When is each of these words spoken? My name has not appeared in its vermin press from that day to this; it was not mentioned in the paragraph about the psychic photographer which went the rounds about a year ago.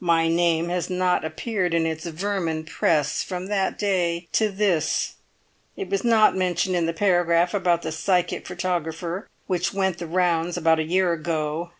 My 0.00 0.26
name 0.26 0.70
has 0.70 0.90
not 0.90 1.24
appeared 1.24 1.72
in 1.72 1.86
its 1.86 2.04
vermin 2.04 2.64
press 2.64 3.22
from 3.22 3.46
that 3.46 3.78
day 3.78 4.26
to 4.32 4.50
this; 4.50 5.14
it 5.76 5.88
was 5.88 6.02
not 6.02 6.34
mentioned 6.36 6.74
in 6.74 6.86
the 6.86 6.92
paragraph 6.92 7.54
about 7.54 7.82
the 7.82 7.92
psychic 7.92 8.44
photographer 8.44 9.28
which 9.46 9.72
went 9.72 9.98
the 9.98 10.08
rounds 10.08 10.56
about 10.56 10.80
a 10.80 10.82
year 10.82 11.12
ago. 11.12 11.70